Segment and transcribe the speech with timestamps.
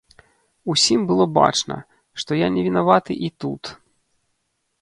[0.73, 1.77] Усім было бачна,
[2.23, 3.63] што я не вінаваты і тут.